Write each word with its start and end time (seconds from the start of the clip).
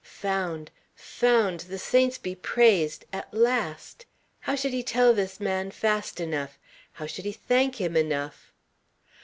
Found! 0.03 0.71
Found, 0.95 1.59
the 1.59 1.77
saints 1.77 2.17
be 2.17 2.33
praised, 2.33 3.05
at 3.13 3.31
last! 3.31 4.07
How 4.39 4.55
should 4.55 4.73
he 4.73 4.81
tell 4.81 5.13
this 5.13 5.39
man 5.39 5.69
fast 5.69 6.19
enough? 6.19 6.57
How 6.93 7.05
should 7.05 7.25
he 7.25 7.33
thank 7.33 7.75
him 7.79 7.95
enough? 7.95 8.51